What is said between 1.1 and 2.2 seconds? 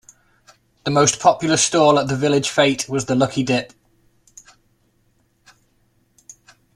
popular stall at the